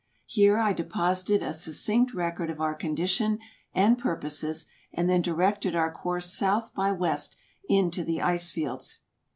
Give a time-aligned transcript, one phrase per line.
[0.25, 3.37] Here I depos ited a succinct record of our condition
[3.71, 7.37] and purposes, and then directed our course south by west
[7.69, 8.97] into the ice fields.